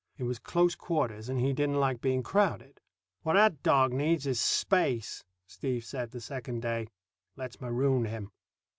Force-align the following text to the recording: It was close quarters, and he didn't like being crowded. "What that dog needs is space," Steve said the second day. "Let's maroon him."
It 0.17 0.23
was 0.23 0.39
close 0.39 0.73
quarters, 0.73 1.29
and 1.29 1.39
he 1.39 1.53
didn't 1.53 1.79
like 1.79 2.01
being 2.01 2.23
crowded. 2.23 2.81
"What 3.21 3.33
that 3.35 3.61
dog 3.61 3.93
needs 3.93 4.25
is 4.25 4.41
space," 4.41 5.23
Steve 5.45 5.85
said 5.85 6.09
the 6.09 6.19
second 6.21 6.63
day. 6.63 6.87
"Let's 7.35 7.61
maroon 7.61 8.05
him." 8.05 8.31